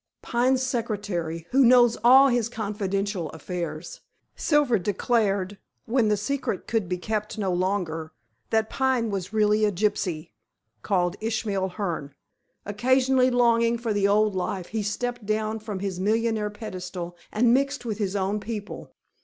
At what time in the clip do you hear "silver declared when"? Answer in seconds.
4.35-6.07